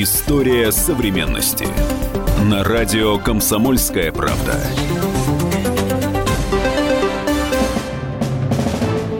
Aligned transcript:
История 0.00 0.70
современности. 0.70 1.66
На 2.44 2.62
радио 2.62 3.18
«Комсомольская 3.18 4.12
правда». 4.12 4.54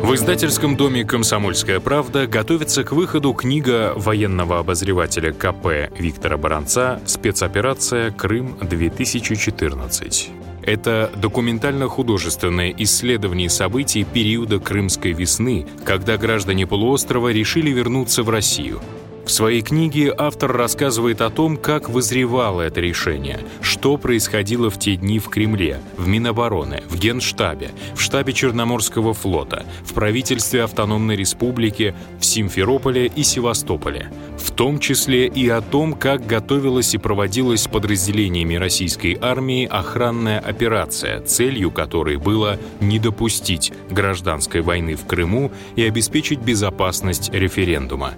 В 0.05 0.15
издательском 0.15 0.77
доме 0.77 1.05
«Комсомольская 1.05 1.81
правда» 1.81 2.29
готовится 2.29 2.85
к 2.85 2.93
выходу 2.93 3.33
книга 3.33 3.93
военного 3.97 4.61
обозревателя 4.61 5.33
КП 5.33 5.91
Виктора 5.99 6.37
Баранца 6.37 7.01
«Спецоперация 7.07 8.13
Крым-2014». 8.13 10.29
Это 10.63 11.11
документально-художественное 11.17 12.73
исследование 12.79 13.51
событий 13.51 14.05
периода 14.05 14.61
Крымской 14.61 15.11
весны, 15.11 15.67
когда 15.85 16.17
граждане 16.17 16.69
полуострова 16.69 17.33
решили 17.33 17.71
вернуться 17.71 18.23
в 18.23 18.31
Россию– 18.31 18.81
в 19.29 19.31
своей 19.31 19.61
книге 19.61 20.15
автор 20.17 20.51
рассказывает 20.57 21.21
о 21.21 21.29
том, 21.29 21.59
как 21.59 21.91
вызревало 21.91 22.63
это 22.63 22.81
решение, 22.81 23.41
что 23.61 23.99
происходило 23.99 24.71
в 24.71 24.79
те 24.79 24.97
дни 24.97 25.19
в 25.19 25.29
Кремле, 25.29 25.83
в 25.99 26.09
Минобороны, 26.09 26.83
в 26.89 26.99
Генштабе, 26.99 27.71
в 27.95 28.01
штабе 28.01 28.33
Черноморского 28.33 29.13
флота, 29.13 29.67
в 29.85 29.93
правительстве 29.93 30.63
Автономной 30.63 31.15
Республики, 31.15 31.95
в 32.19 32.25
Симферополе 32.25 33.13
и 33.15 33.23
Севастополе, 33.23 34.11
в 34.39 34.51
том 34.51 34.79
числе 34.79 35.27
и 35.27 35.47
о 35.51 35.61
том, 35.61 35.93
как 35.93 36.27
готовилась 36.27 36.95
и 36.95 36.99
проводилась 36.99 37.67
подразделениями 37.67 38.55
российской 38.55 39.19
армии 39.21 39.67
охранная 39.67 40.39
операция, 40.39 41.21
целью 41.21 41.71
которой 41.71 42.17
было 42.17 42.59
не 42.81 42.99
допустить 42.99 43.75
гражданской 43.91 44.63
войны 44.63 44.95
в 44.95 45.05
Крыму 45.05 45.53
и 45.77 45.83
обеспечить 45.83 46.41
безопасность 46.41 47.31
референдума. 47.31 48.15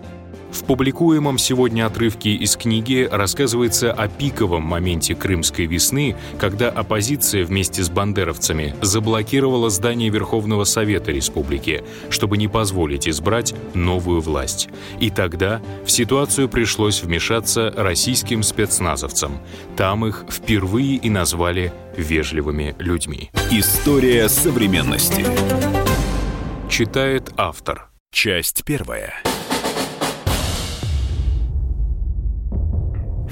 В 0.53 0.65
публикуемом 0.65 1.39
сегодня 1.39 1.87
отрывке 1.87 2.31
из 2.31 2.57
книги 2.57 3.09
рассказывается 3.11 3.93
о 3.93 4.09
пиковом 4.09 4.63
моменте 4.63 5.15
Крымской 5.15 5.67
весны, 5.67 6.17
когда 6.39 6.71
оппозиция 6.71 7.45
вместе 7.45 7.83
с 7.83 7.89
бандеровцами 7.89 8.75
заблокировала 8.83 9.71
здание 9.71 10.11
Верховного 10.11 10.65
Совета 10.65 11.13
Республики, 11.13 11.85
чтобы 12.09 12.37
не 12.37 12.49
позволить 12.49 13.09
избрать 13.09 13.55
новую 13.75 14.21
власть. 14.21 14.69
И 14.99 15.11
тогда 15.11 15.61
в 15.85 15.91
ситуацию 15.91 16.49
пришлось 16.49 17.03
вмешаться 17.03 17.73
российским 17.77 18.43
спецназовцам. 18.43 19.41
Там 19.77 20.05
их 20.07 20.25
впервые 20.29 20.97
и 20.97 21.11
назвали 21.11 21.73
вежливыми 21.97 22.75
людьми. 22.79 23.31
История 23.51 24.29
современности. 24.29 25.25
Читает 26.69 27.33
автор. 27.37 27.91
Часть 28.13 28.65
первая. 28.65 29.15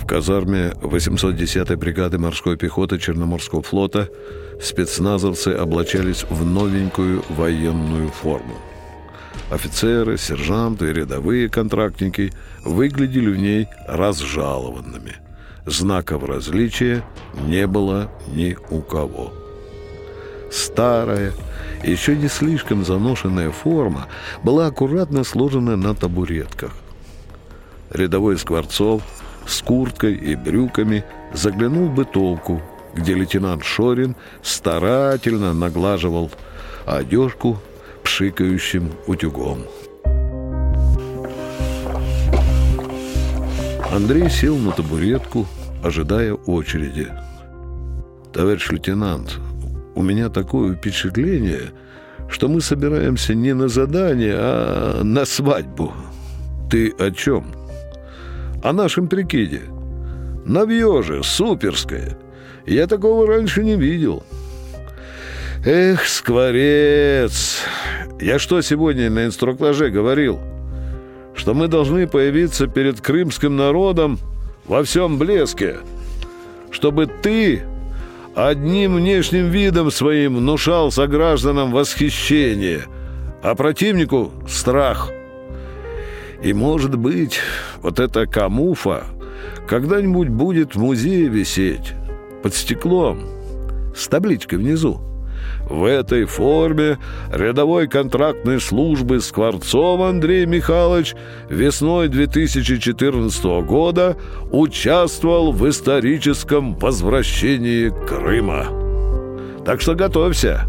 Казарме 0.09 0.73
810-й 0.81 1.77
бригады 1.77 2.19
морской 2.19 2.56
пехоты 2.56 2.98
Черноморского 2.98 3.62
флота 3.62 4.09
спецназовцы 4.61 5.48
облачались 5.48 6.25
в 6.31 6.47
новенькую 6.47 7.23
военную 7.28 8.09
форму. 8.09 8.56
Офицеры, 9.51 10.17
сержанты 10.17 10.89
и 10.89 10.92
рядовые 10.95 11.51
контрактники 11.51 12.33
выглядели 12.64 13.31
в 13.31 13.36
ней 13.36 13.69
разжалованными. 13.86 15.17
Знаков 15.67 16.25
различия 16.25 17.05
не 17.45 17.67
было 17.67 18.11
ни 18.29 18.56
у 18.70 18.81
кого. 18.81 19.34
Старая, 20.51 21.33
еще 21.84 22.17
не 22.17 22.29
слишком 22.29 22.83
заношенная 22.83 23.51
форма 23.51 24.06
была 24.42 24.69
аккуратно 24.69 25.23
сложена 25.23 25.77
на 25.77 25.95
табуретках. 25.95 26.73
Рядовой 27.91 28.39
Скворцов– 28.39 29.03
с 29.49 29.63
курткой 29.63 30.15
и 30.15 30.37
брюками 30.37 31.05
заглянул 31.33 31.89
в 31.89 31.95
бытовку, 31.95 32.61
где 32.95 33.14
лейтенант 33.14 33.64
Шорин 33.64 34.14
старательно 34.42 35.55
наглаживал 35.55 36.31
одежку 36.86 37.58
пшикающим 38.05 38.92
утюгом. 39.07 39.64
Андрей 43.91 44.29
сел 44.29 44.57
на 44.57 44.73
табуретку, 44.73 45.47
ожидая 45.83 46.35
очереди. 46.35 47.08
«Товарищ 48.33 48.69
лейтенант, 48.70 49.39
у 49.95 50.03
меня 50.03 50.29
такое 50.29 50.75
впечатление, 50.75 51.73
что 52.29 52.48
мы 52.48 52.61
собираемся 52.61 53.35
не 53.35 53.55
на 53.55 53.69
задание, 53.69 54.35
а 54.37 55.03
на 55.03 55.25
свадьбу. 55.25 55.95
Ты 56.70 56.91
о 56.98 57.11
чем?» 57.11 57.58
О 58.63 58.73
нашем 58.73 59.08
прикиде. 59.08 59.63
Навье 60.45 61.02
же, 61.02 61.23
суперское. 61.23 62.17
Я 62.67 62.86
такого 62.86 63.27
раньше 63.27 63.64
не 63.64 63.77
видел. 63.77 64.23
Эх, 65.64 66.07
скворец! 66.07 67.63
Я 68.20 68.39
что 68.39 68.61
сегодня 68.63 69.11
на 69.11 69.27
инструктаже 69.27 69.91
говорил? 69.91 70.41
Что 71.35 71.55
мы 71.55 71.69
должны 71.69 72.07
появиться 72.07 72.67
перед 72.67 73.01
крымским 73.01 73.57
народом 73.57 74.19
во 74.67 74.83
всем 74.83 75.19
блеске. 75.19 75.77
Чтобы 76.70 77.07
ты 77.07 77.63
одним 78.35 78.96
внешним 78.96 79.51
видом 79.51 79.90
своим 79.90 80.36
внушал 80.36 80.90
согражданам 80.90 81.73
восхищение, 81.73 82.83
а 83.42 83.55
противнику— 83.55 84.33
страх— 84.48 85.11
и, 86.43 86.53
может 86.53 86.97
быть, 86.97 87.41
вот 87.83 88.01
эта 88.01 88.27
камуфа 88.27 89.05
когда-нибудь 89.69 90.29
будет 90.29 90.75
в 90.75 90.79
музее 90.79 91.29
висеть 91.29 91.93
под 92.43 92.55
стеклом 92.55 93.21
с 93.95 94.09
табличкой 94.09 94.59
внизу. 94.59 95.01
В 95.69 95.85
этой 95.85 96.25
форме 96.25 96.99
рядовой 97.33 97.89
контрактной 97.89 98.61
службы 98.61 99.21
Скворцов 99.21 100.01
Андрей 100.01 100.47
Михайлович 100.47 101.15
весной 101.49 102.09
2014 102.09 103.45
года 103.67 104.17
участвовал 104.51 105.53
в 105.53 105.69
историческом 105.69 106.75
возвращении 106.77 107.91
Крыма. 108.07 108.67
Так 109.65 109.81
что 109.81 109.95
готовься. 109.95 110.65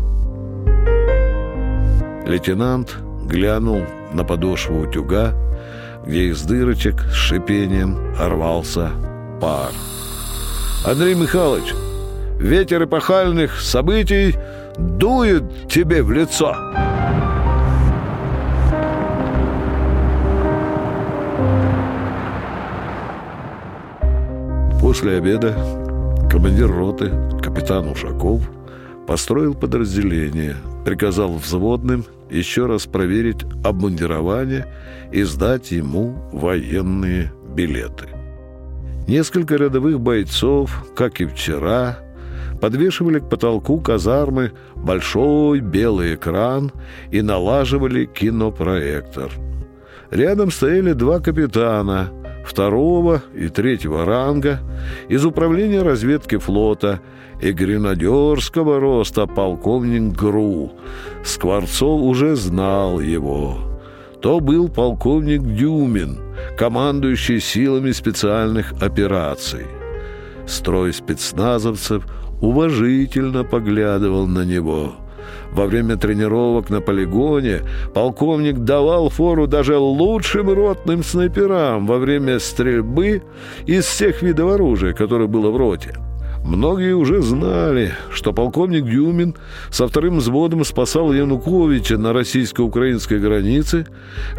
Лейтенант 2.28 2.98
глянул 3.26 3.82
на 4.14 4.24
подошву 4.24 4.80
утюга, 4.82 5.34
где 6.06 6.26
из 6.26 6.42
дырочек 6.44 7.02
с 7.12 7.14
шипением 7.14 8.16
рвался 8.18 8.92
пар. 9.42 9.72
«Андрей 10.86 11.16
Михайлович, 11.16 11.74
ветер 12.40 12.84
эпохальных 12.84 13.60
событий 13.60 14.36
дует 14.78 15.44
тебе 15.68 16.04
в 16.04 16.12
лицо!» 16.12 16.56
После 24.82 25.18
обеда 25.18 25.54
командир 26.32 26.72
роты, 26.72 27.12
капитан 27.44 27.90
Ушаков, 27.90 28.42
построил 29.06 29.54
подразделение, 29.54 30.56
приказал 30.84 31.34
взводным 31.34 32.06
еще 32.30 32.66
раз 32.66 32.86
проверить 32.86 33.46
обмундирование 33.64 34.68
и 35.12 35.24
сдать 35.24 35.72
ему 35.72 36.16
военные 36.32 37.32
билеты. 37.56 38.08
Несколько 39.08 39.56
рядовых 39.56 40.00
бойцов, 40.00 40.86
как 40.96 41.20
и 41.20 41.26
вчера, 41.26 42.00
подвешивали 42.62 43.20
к 43.20 43.30
потолку 43.30 43.80
казармы 43.80 44.52
большой 44.76 45.62
белый 45.62 46.16
экран 46.16 46.72
и 47.12 47.22
налаживали 47.22 48.06
кинопроектор. 48.06 49.32
Рядом 50.12 50.52
стояли 50.52 50.94
два 50.94 51.20
капитана 51.20 52.12
второго 52.50 53.22
и 53.36 53.48
третьего 53.48 54.06
ранга 54.06 54.60
из 55.08 55.24
управления 55.24 55.84
разведки 55.84 56.38
флота 56.38 57.00
и 57.42 57.52
гренадерского 57.52 58.80
роста 58.80 59.28
полковник 59.28 60.18
Гру. 60.18 60.74
Скворцов 61.24 62.02
уже 62.02 62.36
знал 62.36 63.00
его. 63.00 63.60
То 64.22 64.40
был 64.40 64.68
полковник 64.68 65.44
Дюмин, 65.44 66.20
командующий 66.58 67.40
силами 67.40 67.92
специальных 67.92 68.74
операций. 68.82 69.68
Строй 70.48 70.92
спецназовцев 70.92 72.04
уважительно 72.42 73.44
поглядывал 73.44 74.26
на 74.26 74.44
него– 74.44 74.96
во 75.52 75.66
время 75.66 75.98
тренировок 75.98 76.70
на 76.70 76.82
полигоне 76.82 77.62
полковник 77.94 78.60
давал 78.60 79.10
фору 79.10 79.48
даже 79.48 79.78
лучшим 79.78 80.50
ротным 80.50 81.04
снайперам 81.04 81.86
во 81.86 81.98
время 81.98 82.40
стрельбы 82.40 83.24
из 83.66 83.86
всех 83.86 84.22
видов 84.22 84.52
оружия, 84.52 84.94
которое 84.94 85.28
было 85.28 85.50
в 85.50 85.58
роте. 85.58 85.96
Многие 86.44 86.96
уже 86.96 87.22
знали, 87.22 87.94
что 88.12 88.34
полковник 88.34 88.86
Дюмин 88.86 89.36
со 89.70 89.88
вторым 89.88 90.18
взводом 90.18 90.64
спасал 90.64 91.14
Януковича 91.14 91.98
на 91.98 92.14
российско-украинской 92.14 93.20
границе, 93.20 93.86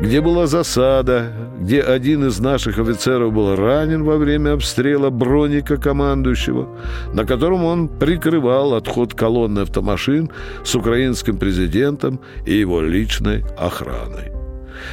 где 0.01 0.21
была 0.21 0.47
засада, 0.47 1.33
где 1.61 1.81
один 1.81 2.27
из 2.27 2.41
наших 2.41 2.79
офицеров 2.79 3.33
был 3.33 3.55
ранен 3.55 4.03
во 4.05 4.17
время 4.17 4.55
обстрела 4.55 5.11
броника 5.11 5.77
командующего, 5.77 6.69
на 7.13 7.25
котором 7.25 7.65
он 7.65 7.89
прикрывал 7.89 8.75
отход 8.75 9.15
колонны 9.15 9.61
автомашин 9.61 10.31
с 10.65 10.75
украинским 10.75 11.37
президентом 11.37 12.21
и 12.47 12.55
его 12.55 12.81
личной 12.81 13.45
охраной. 13.59 14.40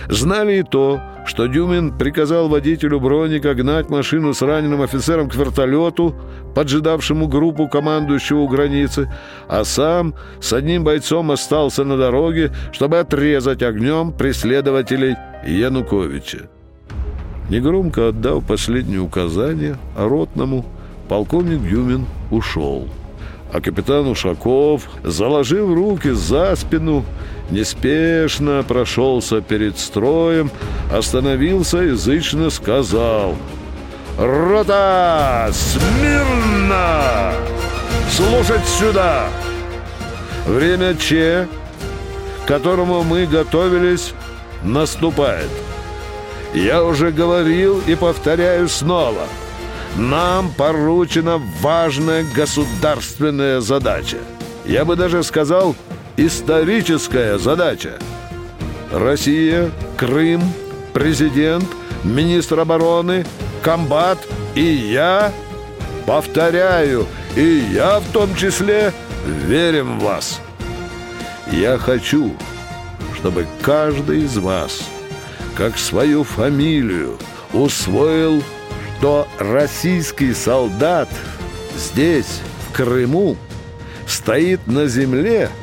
Знали 0.09 0.59
и 0.59 0.63
то, 0.63 1.01
что 1.25 1.47
Дюмин 1.47 1.97
приказал 1.97 2.47
водителю 2.47 2.99
Броника 2.99 3.53
гнать 3.53 3.89
машину 3.89 4.33
с 4.33 4.41
раненым 4.41 4.81
офицером 4.81 5.29
к 5.29 5.35
вертолету, 5.35 6.15
поджидавшему 6.55 7.27
группу 7.27 7.67
командующего 7.67 8.39
у 8.39 8.47
границы, 8.47 9.13
а 9.47 9.63
сам 9.65 10.15
с 10.39 10.53
одним 10.53 10.83
бойцом 10.83 11.31
остался 11.31 11.83
на 11.83 11.97
дороге, 11.97 12.51
чтобы 12.71 12.99
отрезать 12.99 13.61
огнем 13.61 14.11
преследователей 14.13 15.15
Януковича. 15.45 16.49
Негромко 17.49 18.09
отдав 18.09 18.45
последнее 18.45 18.99
указание 18.99 19.77
ротному, 19.97 20.65
полковник 21.07 21.61
Дюмин 21.61 22.05
ушел. 22.31 22.87
А 23.53 23.61
капитан 23.61 24.07
Ушаков, 24.07 24.83
заложив 25.03 25.73
руки 25.73 26.11
за 26.11 26.55
спину, 26.55 27.05
неспешно 27.49 28.63
прошелся 28.67 29.41
перед 29.41 29.79
строем, 29.79 30.51
остановился 30.91 31.77
язычно 31.77 32.49
сказал 32.49 33.35
«Рота! 34.17 35.49
Смирно! 35.53 37.33
Слушать 38.11 38.65
сюда! 38.65 39.29
Время 40.45 40.95
Че, 40.95 41.47
к 42.43 42.47
которому 42.47 43.03
мы 43.03 43.25
готовились, 43.25 44.13
наступает. 44.63 45.49
Я 46.53 46.83
уже 46.83 47.11
говорил 47.11 47.81
и 47.85 47.95
повторяю 47.95 48.67
снова. 48.69 49.27
Нам 49.97 50.51
поручена 50.51 51.41
важная 51.61 52.23
государственная 52.35 53.61
задача. 53.61 54.17
Я 54.63 54.85
бы 54.85 54.95
даже 54.95 55.23
сказал– 55.23 55.75
историческая 56.17 57.39
задача. 57.39 57.93
Россия, 58.91 59.71
Крым, 59.97 60.43
президент, 60.93 61.65
министр 62.03 62.59
обороны, 62.59 63.25
комбат 63.63 64.19
и 64.53 64.61
я, 64.61 65.31
повторяю, 66.05 67.07
и 67.35 67.63
я 67.73 67.99
в 67.99 68.11
том 68.11 68.35
числе 68.35 68.93
верим 69.25 69.97
в 69.97 70.03
вас. 70.03 70.41
Я 71.51 71.79
хочу, 71.79 72.35
чтобы 73.15 73.47
каждый 73.63 74.25
из 74.25 74.37
вас, 74.37 74.83
как 75.55 75.77
свою 75.79 76.23
фамилию, 76.23 77.17
усвоил, 77.51 78.43
что 78.97 79.27
российский 79.39 80.33
солдат 80.33 81.09
здесь, 81.75 82.41
в 82.67 82.75
Крыму, 82.75 83.37
стоит 84.07 84.65
на 84.67 84.87
земле– 84.87 85.49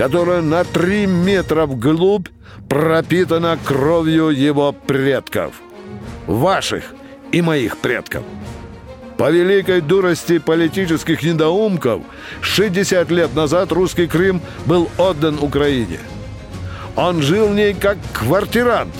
которая 0.00 0.40
на 0.40 0.64
три 0.64 1.04
метра 1.04 1.66
вглубь 1.66 2.28
пропитана 2.70 3.58
кровью 3.62 4.30
его 4.30 4.72
предков. 4.72 5.52
Ваших 6.26 6.94
и 7.32 7.42
моих 7.42 7.76
предков. 7.76 8.22
По 9.18 9.30
великой 9.30 9.82
дурости 9.82 10.38
политических 10.38 11.22
недоумков 11.22 12.00
60 12.40 13.10
лет 13.10 13.34
назад 13.34 13.72
русский 13.72 14.06
Крым 14.06 14.40
был 14.64 14.88
отдан 14.96 15.38
Украине. 15.38 15.98
Он 16.96 17.20
жил 17.20 17.48
в 17.48 17.54
ней 17.54 17.74
как 17.74 17.98
квартирант. 18.14 18.94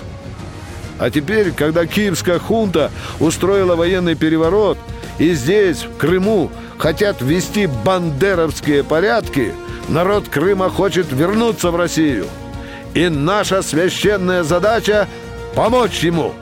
А 1.00 1.11
теперь, 1.11 1.50
когда 1.50 1.85
киевская 1.87 2.38
хунта 2.38 2.93
устроила 3.19 3.75
военный 3.75 4.14
переворот, 4.14 4.79
и 5.19 5.32
здесь, 5.32 5.82
в 5.82 5.97
Крыму, 5.97 6.52
хотят 6.79 7.20
ввести 7.20 7.67
бандеровские 7.67 8.85
порядки– 8.85 9.52
Народ 9.91 10.29
Крыма 10.29 10.70
хочет 10.70 11.11
вернуться 11.11 11.73
в 11.73 11.76
Россию. 11.76 12.26
И 12.94 13.08
наша 13.08 13.61
священная 13.61 14.44
задача– 14.44 15.08
помочь 15.56 16.05
ему. 16.05 16.32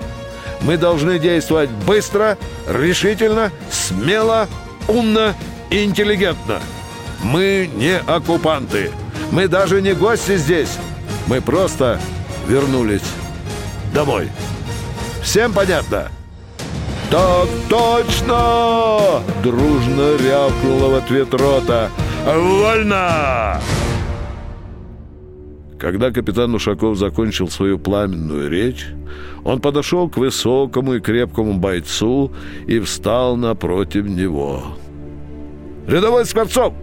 Мы 0.60 0.76
должны 0.76 1.18
действовать 1.18 1.70
быстро, 1.86 2.36
решительно, 2.68 3.50
смело, 3.70 4.48
умно 4.86 5.34
интеллигентно. 5.70 6.60
Мы 7.22 7.70
не 7.74 7.98
оккупанты. 7.98 8.90
Мы 9.30 9.48
даже 9.48 9.80
не 9.80 9.94
гости 9.94 10.36
здесь. 10.36 10.76
Мы 11.26 11.40
просто 11.40 11.98
вернулись 12.46 13.02
домой. 13.98 14.28
Всем 15.22 15.52
понятно? 15.52 16.08
«Так 17.10 17.48
точно!»– 17.68 19.22
дружно 19.42 20.16
рявкнула 20.18 20.88
в 20.90 20.94
ответ 20.94 21.34
рота– 21.34 21.90
Вольно!» 22.26 23.60
Когда 25.78 26.10
капитан 26.10 26.54
Ушаков 26.54 26.98
закончил 26.98 27.48
свою 27.48 27.78
пламенную 27.78 28.50
речь, 28.50 28.86
он 29.44 29.60
подошел 29.60 30.08
к 30.08 30.16
высокому 30.16 30.94
и 30.94 31.00
крепкому 31.00 31.54
бойцу 31.54 32.32
и 32.66 32.80
встал 32.80 33.36
напротив 33.36 34.06
него. 34.06 34.62
«Рядовой 35.86 36.26
Скворцов!» 36.26 36.74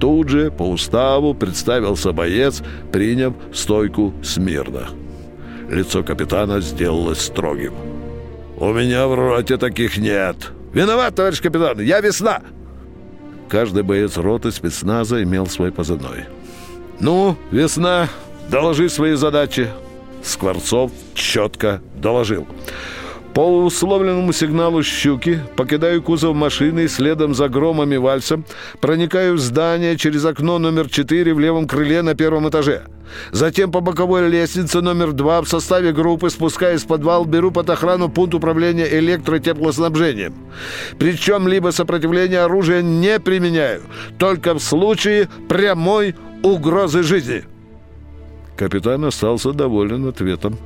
Тут 0.00 0.28
же 0.28 0.50
по 0.50 0.68
уставу 0.68 1.34
представился 1.34 2.12
боец, 2.12 2.62
приняв 2.92 3.34
стойку 3.52 4.12
смирно. 4.22 4.88
Лицо 5.68 6.02
капитана 6.02 6.60
сделалось 6.60 7.20
строгим. 7.20 7.74
«У 8.56 8.72
меня 8.72 9.06
в 9.06 9.14
роте 9.14 9.56
таких 9.56 9.96
нет!» 9.98 10.36
«Виноват, 10.72 11.14
товарищ 11.14 11.40
капитан! 11.40 11.80
Я 11.80 12.00
весна!» 12.00 12.40
Каждый 13.48 13.82
боец 13.82 14.16
роты 14.16 14.50
спецназа 14.50 15.22
имел 15.22 15.46
свой 15.46 15.70
позывной. 15.70 16.24
«Ну, 17.00 17.36
весна, 17.50 18.08
доложи 18.48 18.88
свои 18.88 19.14
задачи!» 19.14 19.68
Скворцов 20.22 20.90
четко 21.14 21.80
доложил. 21.94 22.46
По 23.34 23.40
условленному 23.40 24.32
сигналу 24.32 24.84
«Щуки» 24.84 25.40
покидаю 25.56 26.00
кузов 26.02 26.36
машины 26.36 26.84
и 26.84 26.88
следом 26.88 27.34
за 27.34 27.48
громом 27.48 27.92
и 27.92 27.96
вальсом 27.96 28.44
проникаю 28.80 29.34
в 29.34 29.40
здание 29.40 29.96
через 29.96 30.24
окно 30.24 30.60
номер 30.60 30.88
4 30.88 31.34
в 31.34 31.40
левом 31.40 31.66
крыле 31.66 32.02
на 32.02 32.14
первом 32.14 32.48
этаже. 32.48 32.84
Затем 33.32 33.72
по 33.72 33.80
боковой 33.80 34.28
лестнице 34.28 34.80
номер 34.80 35.12
2 35.12 35.42
в 35.42 35.48
составе 35.48 35.92
группы 35.92 36.30
спускаясь 36.30 36.84
в 36.84 36.86
подвал 36.86 37.24
беру 37.24 37.50
под 37.50 37.70
охрану 37.70 38.08
пункт 38.08 38.34
управления 38.34 38.86
электротеплоснабжением. 38.98 40.34
Причем 41.00 41.48
либо 41.48 41.70
сопротивление 41.70 42.40
оружия 42.40 42.82
не 42.82 43.18
применяю, 43.18 43.82
только 44.16 44.54
в 44.54 44.60
случае 44.60 45.28
прямой 45.48 46.14
угрозы 46.44 47.02
жизни. 47.02 47.42
Капитан 48.56 49.04
остался 49.04 49.52
доволен 49.52 50.06
ответом. 50.06 50.56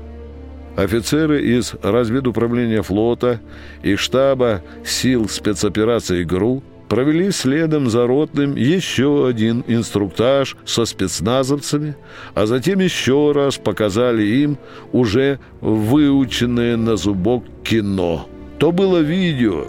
Офицеры 0.79 1.43
из 1.43 1.75
разведуправления 1.83 2.83
флота 2.83 3.41
и 3.83 3.97
штаба 3.97 4.63
сил 4.87 5.29
спецоперации 5.29 6.23
ГРУ 6.23 6.63
провели 6.89 7.33
следом 7.33 7.91
за 7.91 8.07
ротным 8.07 8.55
еще 8.55 9.27
один 9.27 9.65
инструктаж 9.67 10.57
со 10.65 10.85
спецназовцами, 10.85 11.97
а 12.37 12.47
затем 12.47 12.79
еще 12.79 13.33
раз 13.33 13.57
показали 13.57 14.23
им 14.23 14.57
уже 14.93 15.41
выученное 15.61 16.77
на 16.77 16.97
зубок 16.97 17.43
кино. 17.65 18.29
То 18.59 18.71
было 18.71 18.99
видео 18.99 19.67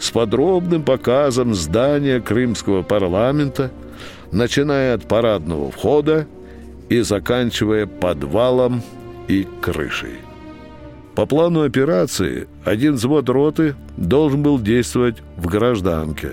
с 0.00 0.10
подробным 0.10 0.82
показом 0.82 1.54
здания 1.54 2.20
крымского 2.20 2.82
парламента, 2.82 3.70
начиная 4.32 4.94
от 4.94 5.06
парадного 5.06 5.70
входа 5.70 6.26
и 6.88 7.00
заканчивая 7.02 7.86
подвалом 7.86 8.82
и 9.28 9.46
крышей. 9.60 10.27
По 11.18 11.26
плану 11.26 11.62
операции 11.62 12.46
один 12.64 12.94
взвод 12.94 13.28
роты 13.28 13.74
должен 13.96 14.40
был 14.44 14.60
действовать 14.60 15.16
в 15.36 15.48
гражданке. 15.48 16.30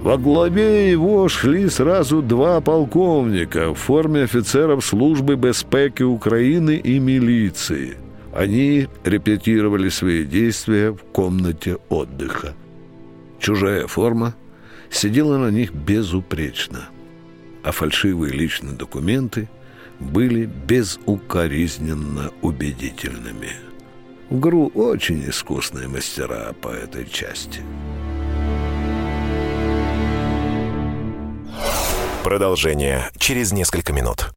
Во 0.00 0.16
главе 0.18 0.88
его 0.88 1.28
шли 1.28 1.68
сразу 1.68 2.22
два 2.22 2.60
полковника 2.60 3.74
в 3.74 3.78
форме 3.78 4.22
офицеров 4.22 4.84
службы 4.84 5.34
безпеки 5.34 6.04
Украины 6.04 6.76
и 6.76 7.00
милиции. 7.00 7.96
Они 8.32 8.86
репетировали 9.02 9.88
свои 9.88 10.24
действия 10.24 10.92
в 10.92 11.02
комнате 11.12 11.78
отдыха. 11.88 12.54
Чужая 13.40 13.88
форма 13.88 14.36
сидела 14.90 15.38
на 15.38 15.50
них 15.50 15.74
безупречно, 15.74 16.88
а 17.64 17.72
фальшивые 17.72 18.32
личные 18.32 18.76
документы 18.76 19.48
были 19.98 20.46
безукоризненно 20.46 22.30
убедительными. 22.42 23.69
В 24.30 24.38
ГРУ 24.38 24.68
очень 24.76 25.28
искусные 25.28 25.88
мастера 25.88 26.54
по 26.62 26.68
этой 26.68 27.04
части. 27.04 27.62
Продолжение 32.22 33.10
через 33.18 33.50
несколько 33.50 33.92
минут. 33.92 34.30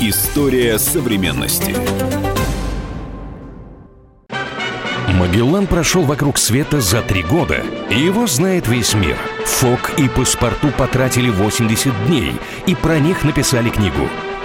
История 0.00 0.78
современности. 0.78 1.74
Магеллан 5.12 5.66
прошел 5.66 6.02
вокруг 6.04 6.38
света 6.38 6.80
за 6.80 7.02
три 7.02 7.22
года, 7.22 7.62
и 7.90 7.98
его 7.98 8.26
знает 8.26 8.66
весь 8.66 8.94
мир. 8.94 9.18
Фок 9.44 9.98
и 9.98 10.08
паспорту 10.08 10.68
потратили 10.70 11.28
80 11.28 12.06
дней, 12.06 12.32
и 12.66 12.74
про 12.74 12.98
них 12.98 13.24
написали 13.24 13.68
книгу. 13.68 14.08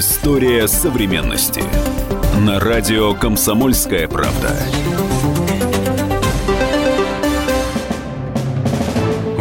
История 0.00 0.66
современности. 0.66 1.62
На 2.40 2.58
радио 2.58 3.12
«Комсомольская 3.12 4.08
правда». 4.08 4.56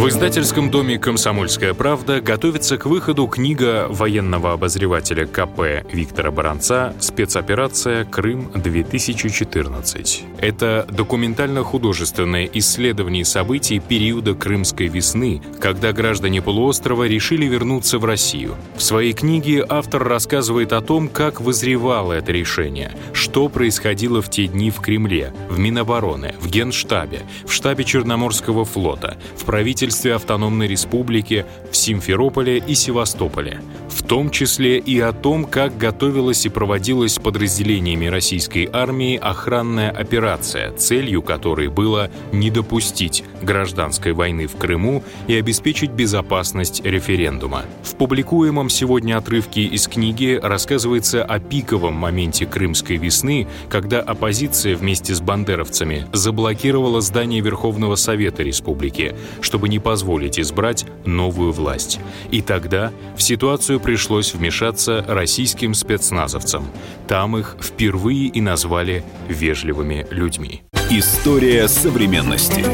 Издательском 0.10 0.70
доме 0.72 0.98
«Комсомольская 0.98 1.76
правда» 1.76 2.20
готовится 2.20 2.78
к 2.78 2.88
выходу 2.88 3.28
книга 3.28 3.86
военного 3.90 4.54
обозревателя 4.54 5.28
КП 5.28 5.86
Виктора 5.94 6.32
Баранца 6.32 6.96
«Спецоперация 7.00 8.06
Крым-2014». 8.06 10.22
Это 10.40 10.88
документально-художественное 10.90 12.50
исследование 12.54 13.24
событий 13.24 13.80
периода 13.80 14.34
Крымской 14.34 14.88
весны, 14.88 15.44
когда 15.62 15.94
граждане 15.94 16.42
полуострова 16.42 17.08
решили 17.08 17.46
вернуться 17.46 18.00
в 18.00 18.06
Россию. 18.06 18.56
В 18.78 18.82
своей 18.82 19.14
книге 19.14 19.64
автор 19.70 20.04
рассказывает 20.04 20.74
о 20.74 20.82
том, 20.82 21.08
как 21.08 21.40
вызревало 21.40 22.14
это 22.14 22.32
решение, 22.32 22.94
что 23.14 23.48
происходило 23.48 24.24
в 24.24 24.32
те 24.32 24.48
дни 24.48 24.72
в 24.72 24.80
Кремле, 24.80 25.36
в 25.50 25.60
Минобороны, 25.60 26.34
в 26.42 26.50
Генштабе, 26.50 27.22
в 27.46 27.54
штабе 27.54 27.84
Черноморского 27.84 28.66
флота, 28.66 29.20
в 29.38 29.46
правительстве 29.46 29.99
правительстве 30.00 30.16
автономной 30.16 30.68
республики 30.68 31.46
в 31.72 31.76
Симферополе 31.76 32.58
и 32.58 32.76
Севастополе, 32.76 33.62
в 33.90 34.04
том 34.04 34.30
числе 34.30 34.78
и 34.78 35.00
о 35.00 35.12
том, 35.12 35.46
как 35.46 35.78
готовилась 35.78 36.46
и 36.46 36.50
проводилась 36.50 37.20
подразделениями 37.20 38.06
российской 38.08 38.70
армии 38.72 39.18
охранная 39.18 39.92
операция, 39.92 40.72
целью 40.72 41.22
которой 41.22 41.68
было 41.68 42.10
не 42.32 42.50
допустить 42.50 43.24
гражданской 43.42 44.14
войны 44.14 44.48
в 44.48 44.56
Крыму 44.56 45.04
и 45.28 45.36
обеспечить 45.36 45.92
безопасность 45.92 46.82
референдума. 46.86 47.64
В 47.84 47.96
публикуемом 47.96 48.70
сегодня 48.70 49.18
отрывке 49.18 49.64
из 49.64 49.88
книги 49.88 50.40
рассказывается 50.42 51.24
о 51.24 51.40
пиковом 51.40 51.94
моменте 51.94 52.46
Крымской 52.46 52.98
весны, 52.98 53.48
когда 53.70 54.00
оппозиция 54.00 54.76
вместе 54.76 55.14
с 55.14 55.22
бандеровцами 55.22 56.08
заблокировала 56.14 57.02
здание 57.02 57.42
Верховного 57.42 57.96
Совета 57.96 58.44
Республики, 58.44 59.16
чтобы 59.42 59.70
не 59.70 59.79
позволить 59.80 60.40
избрать 60.40 60.86
новую 61.06 61.52
власть. 61.52 62.00
И 62.32 62.42
тогда 62.42 62.92
в 63.16 63.22
ситуацию 63.22 63.80
пришлось 63.80 64.34
вмешаться 64.34 65.04
российским 65.08 65.74
спецназовцам. 65.74 66.66
Там 67.08 67.38
их 67.38 67.58
впервые 67.62 68.28
и 68.28 68.42
назвали 68.42 69.04
вежливыми 69.28 70.08
людьми. 70.12 70.64
История 70.90 71.68
современности. 71.68 72.66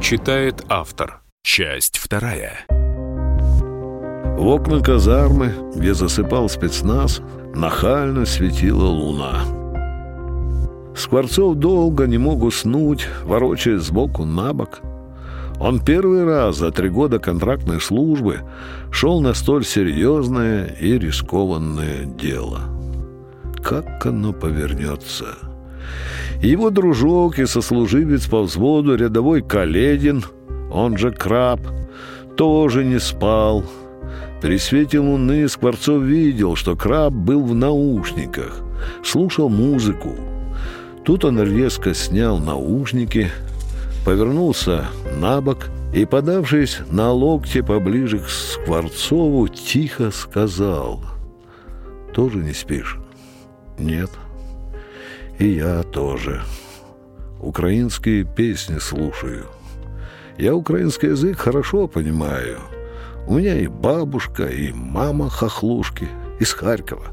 Читает 0.00 0.64
автор. 0.68 1.20
Часть 1.42 1.98
вторая. 1.98 2.64
В 4.38 4.46
окна 4.48 4.80
казармы, 4.80 5.54
где 5.74 5.94
засыпал 5.94 6.48
спецназ, 6.48 7.20
нахально 7.54 8.26
светила 8.26 8.84
луна. 8.84 9.42
Скворцов 10.94 11.56
долго 11.56 12.06
не 12.06 12.18
мог 12.18 12.42
уснуть, 12.42 13.08
ворочаясь 13.24 13.82
сбоку 13.82 14.24
на 14.24 14.52
бок. 14.52 14.80
Он 15.58 15.80
первый 15.80 16.24
раз 16.24 16.58
за 16.58 16.70
три 16.70 16.88
года 16.88 17.18
контрактной 17.18 17.80
службы 17.80 18.40
шел 18.90 19.20
на 19.20 19.32
столь 19.32 19.64
серьезное 19.64 20.66
и 20.80 20.98
рискованное 20.98 22.04
дело. 22.04 22.60
Как 23.62 24.04
оно 24.04 24.32
повернется? 24.32 25.26
Его 26.42 26.70
дружок 26.70 27.38
и 27.38 27.46
сослуживец 27.46 28.26
по 28.26 28.42
взводу 28.42 28.96
рядовой 28.96 29.40
Каледин, 29.40 30.24
он 30.70 30.98
же 30.98 31.10
Краб, 31.10 31.60
тоже 32.36 32.84
не 32.84 33.00
спал. 33.00 33.64
При 34.42 34.58
свете 34.58 34.98
луны 34.98 35.48
Скворцов 35.48 36.02
видел, 36.02 36.54
что 36.54 36.76
Краб 36.76 37.14
был 37.14 37.42
в 37.42 37.54
наушниках, 37.54 38.60
слушал 39.02 39.48
музыку. 39.48 40.14
Тут 41.04 41.24
он 41.24 41.40
резко 41.40 41.94
снял 41.94 42.38
наушники– 42.38 43.30
повернулся 44.06 44.86
на 45.20 45.40
бок 45.40 45.66
и, 45.92 46.04
подавшись 46.04 46.78
на 46.92 47.10
локте 47.10 47.64
поближе 47.64 48.20
к 48.20 48.28
Скворцову, 48.28 49.48
тихо 49.48 50.12
сказал 50.12 51.02
«Тоже 52.14 52.38
не 52.38 52.52
спишь?» 52.52 52.98
«Нет». 53.80 54.10
«И 55.40 55.48
я 55.48 55.82
тоже. 55.82 56.40
Украинские 57.40 58.22
песни 58.22 58.78
слушаю. 58.78 59.46
Я 60.38 60.54
украинский 60.54 61.08
язык 61.08 61.38
хорошо 61.38 61.88
понимаю. 61.88 62.60
У 63.26 63.34
меня 63.34 63.58
и 63.58 63.66
бабушка, 63.66 64.46
и 64.46 64.72
мама 64.72 65.28
хохлушки 65.28 66.08
из 66.38 66.52
Харькова. 66.52 67.06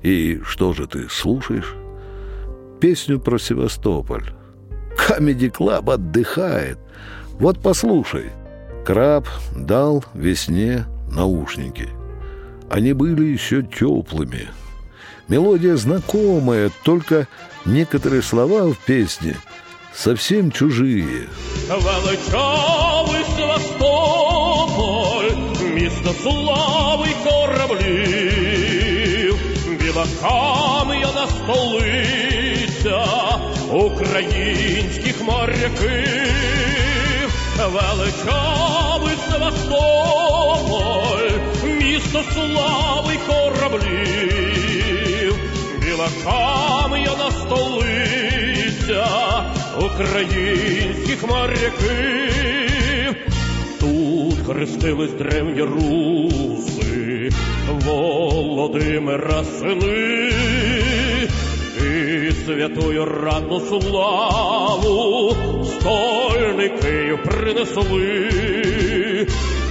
И 0.00 0.40
что 0.42 0.72
же 0.72 0.86
ты 0.86 1.10
слушаешь?» 1.10 1.74
«Песню 2.80 3.20
про 3.20 3.38
Севастополь». 3.38 4.32
Камеди 5.11 5.49
Клаб 5.49 5.89
отдыхает. 5.89 6.77
Вот 7.39 7.61
послушай. 7.61 8.31
Краб 8.85 9.27
дал 9.55 10.03
весне 10.13 10.85
наушники. 11.11 11.89
Они 12.69 12.93
были 12.93 13.25
еще 13.25 13.63
теплыми. 13.63 14.47
Мелодия 15.27 15.75
знакомая, 15.75 16.71
только 16.83 17.27
некоторые 17.65 18.21
слова 18.21 18.71
в 18.71 18.77
песне 18.77 19.35
совсем 19.97 20.51
чужие. 20.51 21.27
Величавий 21.67 23.25
Севастополь, 23.35 25.31
місто 25.73 26.13
слави 26.23 27.07
й 27.09 27.15
кораблів, 27.23 28.55
біла 29.79 30.05
українських 33.82 35.22
моряків, 35.22 35.72
величавий 37.58 39.16
Севастополь, 39.30 41.30
місто 41.64 42.22
слави 42.32 43.18
кораблів, 43.26 45.34
біла 45.80 46.08
кам'яна 46.24 47.30
столиця 47.30 49.06
українських 49.78 51.26
моряків. 51.28 53.16
Тут 53.80 54.38
хрестились 54.46 55.12
древні 55.12 55.62
руси, 55.62 57.30
Володимира 57.84 59.44
сини, 59.44 60.32
святую 62.46 63.04
ранну 63.04 63.60
славу 63.60 65.36
стольний 65.64 66.68
Київ 66.68 67.22
принесли. 67.24 68.28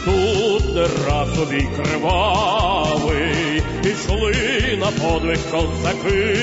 Тут 0.05 0.75
не 0.75 0.81
раз 0.81 1.39
обій 1.39 1.67
кривавий, 1.75 3.63
ішли 3.83 4.77
на 4.79 4.85
подвиг 4.85 5.39
козаки, 5.51 6.37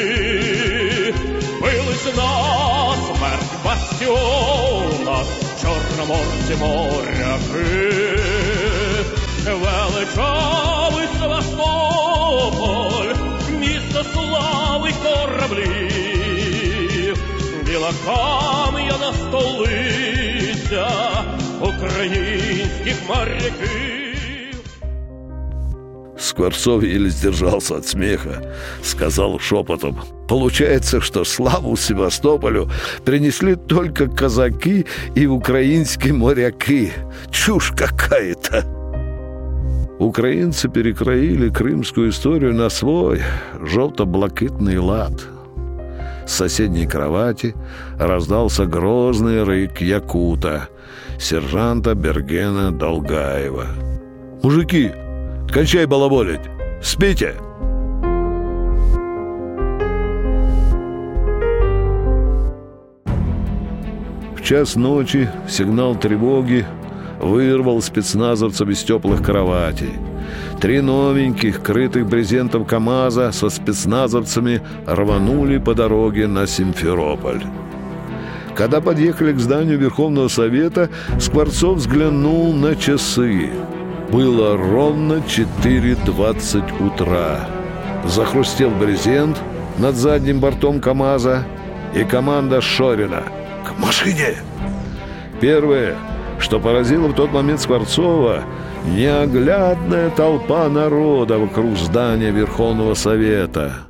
бились 1.61 2.17
на 2.17 2.95
смерть 3.07 3.53
в 3.53 3.65
бастіонах, 3.65 5.27
чорноморці 5.63 6.55
моряки, 6.61 7.93
величавий 9.47 11.09
Севастополь, 11.21 12.38
кораблів, 17.88 17.88
біла 17.88 17.92
кам'яна 18.06 19.14
столиця 19.14 20.88
українських 21.62 23.10
моряків. 23.10 24.04
Скворцов 26.18 26.84
еле 26.84 27.10
сдержался 27.10 27.76
от 27.76 27.86
смеха, 27.86 28.42
сказал 28.84 29.40
шепотом. 29.40 29.98
Получается, 30.28 31.02
что 31.02 31.26
славу 31.26 31.76
Севастополю 31.78 32.70
принесли 33.04 33.56
только 33.56 34.08
казаки 34.08 34.86
и 35.16 35.28
украинские 35.28 36.14
моряки. 36.14 36.92
Чушь 37.32 37.72
какая-то. 37.76 38.64
Украинцы 40.00 40.70
перекроили 40.70 41.50
крымскую 41.50 42.10
историю 42.10 42.54
на 42.54 42.70
свой 42.70 43.22
желто-блакитный 43.62 44.80
лад. 44.80 45.14
с 46.29 46.35
соседней 46.35 46.87
кровати 46.87 47.55
раздался 47.99 48.67
грозный 48.67 49.45
рык 49.45 49.81
якута, 49.81 50.69
сержанта 51.19 51.95
Бергена 51.95 52.71
Долгаева. 52.71 53.67
«Мужики, 54.43 54.93
кончай 55.51 55.87
балаболить! 55.87 56.43
Спите!» 56.83 57.35
В 64.37 64.43
час 64.43 64.77
ночи 64.77 65.31
сигнал 65.49 65.97
тревоги 65.97 66.67
вырвал 67.21 67.81
спецназовцев 67.81 68.69
из 68.69 68.83
теплых 68.83 69.23
кроватей. 69.23 69.95
Три 70.61 70.81
новеньких, 70.81 71.63
крытых 71.63 72.07
брезентом 72.07 72.65
КамАЗа 72.65 73.33
со 73.33 73.49
спецназовцами 73.49 74.61
рванули 74.87 75.59
по 75.59 75.75
дороге 75.75 76.27
на 76.27 76.47
Симферополь. 76.47 77.43
Когда 78.55 78.81
подъехали 78.81 79.33
к 79.33 79.39
зданию 79.39 79.79
Верховного 79.79 80.29
Совета, 80.29 80.91
Скворцов 81.21 81.79
взглянул 81.79 82.53
на 82.53 82.75
часы. 82.75 83.51
Было 84.11 84.57
ровно 84.57 85.23
4.20 85.29 86.85
утра. 86.85 87.49
Захрустел 88.05 88.71
брезент 88.71 89.41
над 89.79 89.95
задним 89.95 90.41
бортом 90.41 90.81
КамАЗа, 90.81 91.45
и 91.95 92.05
команда 92.05 92.61
Шорина 92.61 93.23
«К 93.65 93.79
машине!» 93.79 94.35
Первое, 95.41 95.97
что 96.39 96.59
поразило 96.59 97.09
в 97.09 97.15
тот 97.15 97.33
момент 97.33 97.61
Скворцова, 97.61 98.43
неоглядная 98.87 100.11
толпа 100.11 100.69
народа 100.69 101.39
вокруг 101.39 101.77
здания 101.77 102.31
Верховного 102.31 102.95
Совета. 102.95 103.89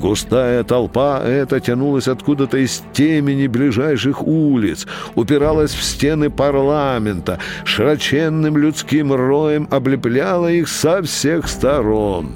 Густая 0.00 0.64
толпа 0.64 1.20
эта 1.22 1.60
тянулась 1.60 2.08
откуда-то 2.08 2.56
из 2.56 2.82
темени 2.94 3.46
ближайших 3.46 4.26
улиц, 4.26 4.86
упиралась 5.14 5.72
в 5.72 5.82
стены 5.82 6.30
парламента, 6.30 7.38
широченным 7.64 8.56
людским 8.56 9.12
роем 9.12 9.68
облепляла 9.70 10.50
их 10.50 10.68
со 10.68 11.02
всех 11.02 11.48
сторон. 11.48 12.30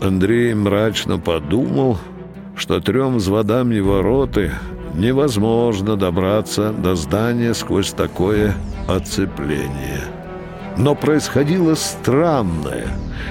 Андрей 0.00 0.52
мрачно 0.52 1.20
подумал, 1.20 1.98
что 2.56 2.80
трем 2.80 3.18
взводам 3.18 3.70
невороты 3.70 4.50
невозможно 4.94 5.96
добраться 5.96 6.72
до 6.72 6.96
здания 6.96 7.54
сквозь 7.54 7.92
такое 7.92 8.56
оцепление. 8.88 10.21
Но 10.76 10.94
происходило 10.94 11.74
странное. 11.74 12.88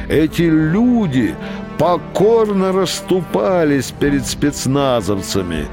Эти 0.10 0.44
люди 0.44 1.36
покорно 1.78 2.72
расступались 2.72 3.92
перед 3.92 4.28
спецназовцами. 4.28 5.66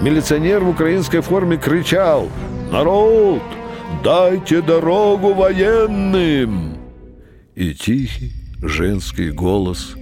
Милиционер 0.00 0.60
в 0.60 0.68
украинской 0.68 1.20
форме 1.20 1.56
кричал 1.56 2.28
«Народ, 2.70 3.42
дайте 4.02 4.60
дорогу 4.60 5.32
военным!» 5.32 6.76
И 7.54 7.72
тихий 7.72 8.32
женский 8.60 9.30
голос 9.30 9.94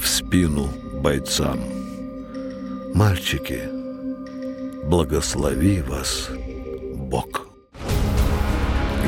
в 0.00 0.06
спину 0.06 0.68
бойцам. 1.02 1.58
«Мальчики, 2.94 3.60
благослови 4.84 5.82
вас 5.82 6.30
Бог!» 6.94 7.49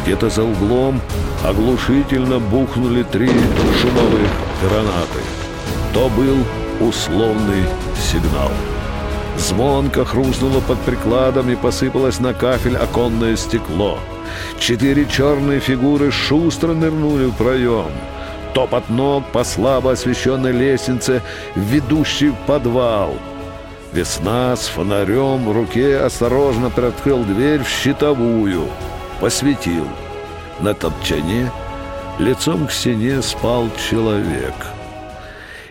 Где-то 0.03 0.31
за 0.31 0.43
углом 0.43 1.01
оглушительно 1.45 2.41
бухнули 2.41 3.05
три 3.05 3.29
шумовых 3.29 4.31
гранаты. 4.61 5.21
То 5.95 6.09
был 6.09 6.39
условный 6.81 7.63
сигнал. 7.97 8.51
Звонко 9.39 10.05
хрустнуло 10.05 10.61
под 10.61 10.79
прикладом 10.81 11.51
и 11.51 11.57
посыпалось 11.57 12.19
на 12.19 12.35
кафель 12.35 12.77
оконное 12.77 13.37
стекло. 13.37 13.99
Четыре 14.59 15.07
черные 15.07 15.61
фигуры 15.61 16.11
шустро 16.11 16.73
нырнули 16.73 17.27
в 17.27 17.35
проем. 17.35 17.91
Топот 18.55 18.89
ног 18.89 19.25
по 19.33 19.45
слабо 19.45 19.93
освещенной 19.93 20.53
лестнице, 20.53 21.23
ведущей 21.55 22.31
в 22.31 22.37
подвал. 22.47 23.15
Весна 23.93 24.57
с 24.57 24.67
фонарем 24.67 25.45
в 25.45 25.53
руке 25.53 25.99
осторожно 25.99 26.71
приоткрыл 26.71 27.23
дверь 27.25 27.63
в 27.63 27.69
щитовую— 27.69 28.67
посветил. 29.21 29.87
На 30.61 30.75
топчане 30.75 31.51
лицом 32.19 32.67
к 32.67 32.73
стене 32.73 33.23
спал 33.23 33.69
человек. 33.91 34.55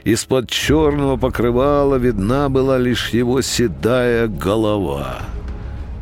Из-под 0.04 0.50
черного 0.50 1.16
покрывала 1.16 1.96
видна 1.96 2.50
была 2.50 2.78
лишь 2.78 3.10
его 3.10 3.42
седая 3.42 4.28
голова. 4.28 5.20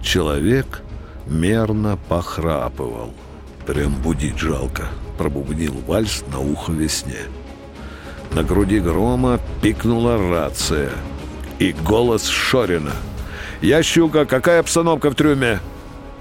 Человек 0.02 0.82
мерно 1.28 1.98
похрапывал. 2.08 3.14
Прям 3.66 3.94
будить 3.96 4.40
жалко, 4.40 4.88
пробубнил 5.18 5.76
вальс 5.86 6.24
на 6.32 6.40
ухо 6.40 6.72
весне. 6.72 7.20
На 8.32 8.44
груди 8.44 8.80
грома 8.80 9.40
пикнула 9.62 10.18
рация. 10.18 10.92
И 11.60 11.74
голос 11.74 12.28
Шорина. 12.28 12.94
«Я 13.62 13.84
щука, 13.84 14.26
какая 14.26 14.62
обстановка 14.62 15.12
в 15.12 15.16
трюме?» 15.16 15.60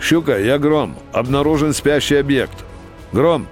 «Щука, 0.00 0.38
я 0.38 0.58
Гром. 0.58 0.96
Обнаружен 1.12 1.72
спящий 1.72 2.16
объект. 2.16 2.64
Гром, 3.12 3.46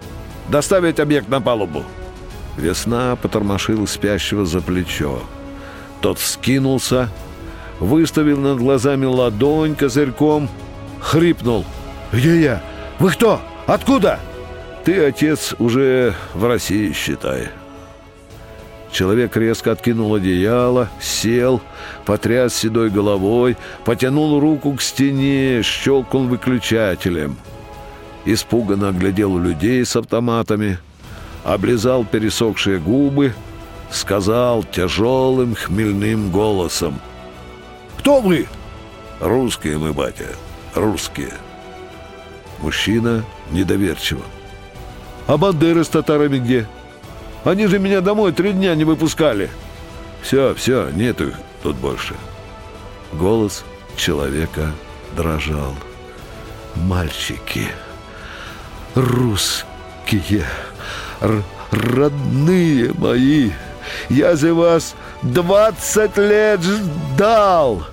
доставить 0.49 1.01
объект 1.01 1.29
на 1.29 1.41
палубу». 1.41 1.85
Весна 2.57 3.17
потормошил 3.17 3.87
спящего 3.87 4.47
за 4.47 4.61
плечо. 4.61 5.21
Тот 6.01 6.19
скинулся, 6.19 7.11
выставил 7.81 8.39
над 8.39 8.59
глазами 8.59 9.05
ладонь 9.05 9.75
козырьком, 9.75 10.49
хрипнул. 11.01 11.65
«Где 12.13 12.41
я? 12.41 12.63
Вы 12.99 13.11
кто? 13.11 13.41
Откуда?» 13.67 14.21
«Ты, 14.85 15.05
отец, 15.05 15.55
уже 15.59 16.15
в 16.35 16.47
России, 16.47 16.93
считай». 16.93 17.49
Человек 18.97 19.37
резко 19.37 19.73
откинул 19.73 20.15
одеяло, 20.15 20.89
сел, 21.03 21.61
потряс 22.07 22.55
седой 22.55 22.89
головой, 22.89 23.59
потянул 23.85 24.41
руку 24.41 24.73
к 24.73 24.81
стене, 24.81 25.61
щелкнул 25.63 26.25
выключателем. 26.25 27.37
Испуганно 28.25 28.89
оглядел 28.89 29.37
людей 29.37 29.85
с 29.85 29.97
автоматами, 29.97 30.79
облизал 31.45 32.07
пересохшие 32.07 32.79
губы, 32.79 33.35
сказал 33.91 34.65
тяжелым 34.65 35.55
хмельным 35.55 36.31
голосом. 36.31 36.99
«Кто 37.99 38.23
вы?» 38.23 38.47
«Русские 39.21 39.77
мы, 39.77 39.93
батя, 39.93 40.29
русские». 40.75 41.35
Мужчина 42.61 43.27
недоверчиво. 43.51 44.23
«А 45.27 45.37
бандеры 45.37 45.85
с 45.85 45.89
татарами 45.89 46.39
где?» 46.39 46.67
Они 47.47 47.69
же 47.69 47.79
меня 47.79 48.01
домой 48.01 48.33
три 48.33 48.53
дня 48.53 48.75
не 48.75 48.83
выпускали. 48.83 49.51
Все, 50.21 50.53
все, 50.55 50.91
нету 50.91 51.29
их 51.29 51.35
тут 51.63 51.77
больше. 51.77 52.17
Голос 53.13 53.65
человека 53.97 54.73
дрожал. 55.17 55.77
Мальчики, 56.75 57.69
русские, 58.97 60.45
родные 61.71 62.93
мои, 62.99 63.53
я 64.09 64.35
за 64.35 64.53
вас 64.53 64.97
двадцать 65.23 66.17
лет 66.17 66.61
ждал!» 66.63 67.87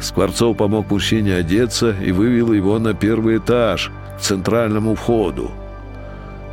Скворцов 0.00 0.56
помог 0.56 0.90
мужчине 0.90 1.36
одеться 1.36 1.94
и 2.02 2.10
вывел 2.10 2.52
его 2.52 2.80
на 2.80 2.94
первый 2.94 3.38
этаж, 3.38 3.92
к 4.18 4.20
центральному 4.20 4.96
входу. 4.96 5.52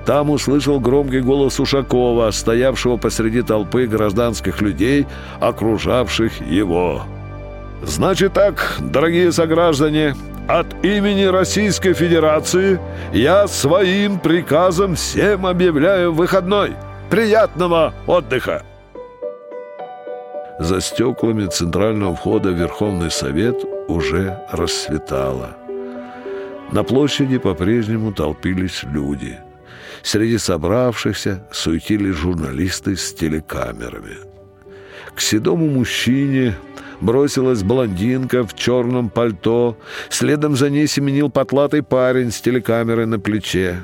Там 0.06 0.30
услышал 0.30 0.80
громкий 0.80 1.22
голос 1.22 1.60
Ушакова, 1.60 2.30
стоявшего 2.32 2.98
посреди 2.98 3.42
толпы 3.42 3.88
гражданских 3.88 4.62
людей, 4.62 5.08
окружавших 5.40 6.42
его. 6.42 7.04
«Значит 7.84 8.34
так, 8.34 8.78
дорогие 8.80 9.32
сограждане, 9.32 10.16
от 10.48 10.68
имени 10.84 11.24
Российской 11.24 11.94
Федерации 11.94 12.80
я 13.14 13.48
своим 13.48 14.20
приказом 14.20 14.96
всем 14.96 15.46
объявляю 15.46 16.14
выходной. 16.14 16.74
Приятного 17.10 17.94
отдыха!» 18.06 18.64
За 20.60 20.82
стеклами 20.82 21.46
центрального 21.48 22.16
входа 22.16 22.50
в 22.50 22.60
Верховный 22.60 23.10
Совет 23.12 23.56
уже 23.88 24.38
рассветало. 24.52 25.56
На 26.72 26.84
площади 26.84 27.38
по-прежнему 27.38 28.14
толпились 28.14 28.84
люди. 28.84 29.40
Среди 30.03 30.39
собравшихся 30.39 31.47
суетились 31.53 32.17
журналисты 32.17 32.97
с 32.97 33.13
телекамерами. 33.13 34.17
К 35.15 35.21
седому 35.21 35.69
мужчине 35.69 36.55
бросилась 37.01 37.63
блондинка 37.63 38.45
в 38.45 38.55
черном 38.55 39.11
пальто. 39.11 39.77
Следом 40.09 40.57
за 40.57 40.71
ней 40.71 40.87
семенил 40.87 41.31
потлатый 41.31 41.83
парень 41.83 42.31
с 42.31 42.41
телекамерой 42.41 43.07
на 43.07 43.19
плече. 43.19 43.81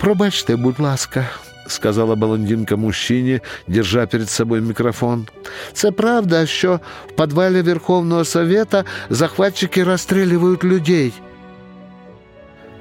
«Пробачте, 0.00 0.56
будь 0.56 0.78
ласка», — 0.78 1.66
сказала 1.66 2.14
блондинка 2.14 2.76
мужчині, 2.76 3.40
держа 3.66 4.06
перед 4.06 4.30
собой 4.30 4.60
мікрофон. 4.60 5.26
«Це 5.72 5.90
правда, 5.90 6.46
що 6.46 6.80
в 7.08 7.12
підвалі 7.16 7.62
Верховного 7.62 8.24
Совета 8.24 8.84
захватчики 9.10 9.84
розстрілюють 9.84 10.64
людей». 10.64 11.12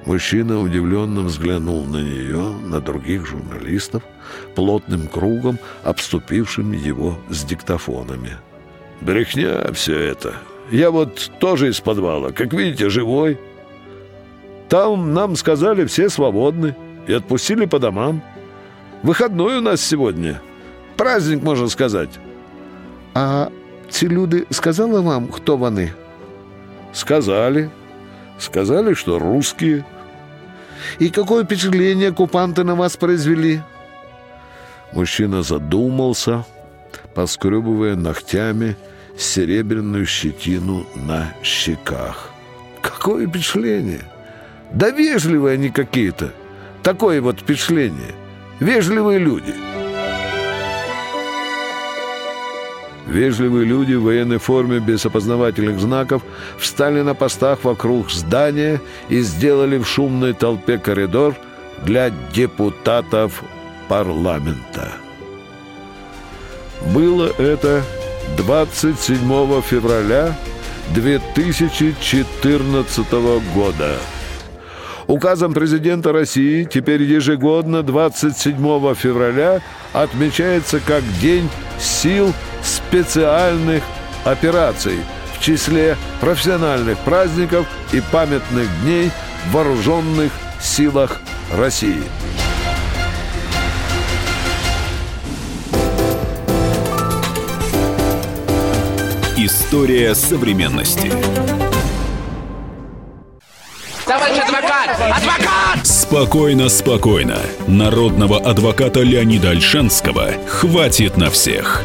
Мужчина 0.05 0.61
удивленно 0.61 1.21
взглянул 1.21 1.85
на 1.85 1.99
нее, 1.99 2.43
на 2.67 2.81
других 2.81 3.25
журналистов, 3.25 4.03
плотным 4.57 5.07
кругом 5.07 5.59
обступившим 5.85 6.73
его 6.73 7.19
с 7.31 7.45
диктофонами. 7.45 8.37
«Брехня 9.01 9.73
все 9.73 9.97
это. 9.97 10.35
Я 10.71 10.91
вот 10.91 11.31
тоже 11.39 11.69
из 11.69 11.81
подвала, 11.81 12.33
как 12.33 12.53
видите, 12.53 12.89
живой. 12.89 13.39
Там 14.69 15.13
нам 15.13 15.37
сказали, 15.37 15.85
все 15.85 16.09
свободны 16.09 16.75
и 17.07 17.13
отпустили 17.13 17.67
по 17.67 17.79
домам. 17.79 18.23
Выходной 19.03 19.59
у 19.59 19.61
нас 19.61 19.81
сегодня. 19.81 20.41
Праздник, 20.97 21.43
можно 21.43 21.69
сказать». 21.69 22.11
«А 23.15 23.51
ці 23.89 24.09
люди 24.09 24.47
сказали 24.51 25.01
вам, 25.01 25.29
кто 25.29 25.57
вони?» 25.57 25.93
«Сказали. 26.93 27.71
Сказали, 28.39 28.95
что 28.95 29.21
русские». 29.21 29.85
«И 30.99 31.11
какое 31.11 31.45
впечатление 31.45 32.11
оккупанты 32.11 32.65
на 32.65 32.75
вас 32.75 32.97
произвели?» 32.97 33.61
Мужчина 34.93 35.43
задумался, 35.43 36.45
поскребывая 37.15 37.97
ногтями 37.97 38.77
серебряную 39.17 40.07
щетину 40.07 40.87
на 40.95 41.35
щеках. 41.43 42.31
«Какое 42.81 43.27
впечатление! 43.27 44.03
Да 44.73 44.91
вежливые 44.91 45.55
они 45.55 45.71
какие-то! 45.71 46.33
Такое 46.83 47.21
вот 47.21 47.41
впечатление! 47.41 48.15
Вежливые 48.61 49.19
люди!» 49.19 49.72
Вежливые 53.07 53.65
люди 53.65 53.95
в 53.95 54.05
военной 54.05 54.39
форме 54.39 54.79
без 54.79 55.05
опознавательных 55.05 55.81
знаков 55.81 56.23
встали 56.57 57.03
на 57.03 57.15
постах 57.15 57.65
вокруг 57.65 58.11
здания 58.11 58.81
и 59.09 59.21
сделали 59.21 59.79
в 59.79 59.87
шумной 59.87 60.35
толпе 60.35 60.79
коридор 60.79 61.35
для 61.85 62.11
депутатов 62.33 63.43
парламента. 63.89 64.93
Было 66.95 67.27
это 67.39 67.83
27 68.37 69.63
февраля 69.63 70.37
2014 70.95 73.13
года. 73.55 73.99
Указом 75.09 75.53
президента 75.53 76.13
России 76.13 76.65
теперь 76.65 77.03
ежегодно 77.03 77.83
27 77.83 78.95
февраля 78.95 79.61
отмечается 79.93 80.81
как 80.81 81.03
День 81.21 81.49
сил 81.79 82.33
специальных 82.67 83.83
операций 84.25 84.99
в 85.35 85.41
числе 85.43 85.97
профессиональных 86.21 86.99
праздников 86.99 87.67
и 87.93 88.01
памятных 88.01 88.69
дней 88.83 89.11
в 89.47 89.53
вооруженных 89.53 90.33
силах 90.61 91.21
России. 91.57 92.03
История 99.37 100.15
современности. 100.15 101.11
Товарищ 104.07 104.39
адвокат! 104.39 104.91
Адвокат! 105.01 105.87
Спокойно, 105.87 106.69
спокойно. 106.69 107.39
Народного 107.67 108.39
адвоката 108.39 109.01
Леонида 109.01 109.51
Альшанского 109.51 110.33
хватит 110.47 111.17
на 111.17 111.31
всех. 111.31 111.85